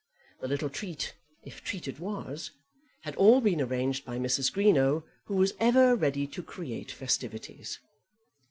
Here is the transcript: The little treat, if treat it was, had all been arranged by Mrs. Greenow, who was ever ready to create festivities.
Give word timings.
The 0.39 0.47
little 0.47 0.71
treat, 0.71 1.13
if 1.43 1.63
treat 1.63 1.87
it 1.87 1.99
was, 1.99 2.49
had 3.01 3.15
all 3.17 3.39
been 3.39 3.61
arranged 3.61 4.03
by 4.03 4.17
Mrs. 4.17 4.51
Greenow, 4.51 5.03
who 5.25 5.35
was 5.35 5.53
ever 5.59 5.95
ready 5.95 6.25
to 6.25 6.41
create 6.41 6.89
festivities. 6.89 7.77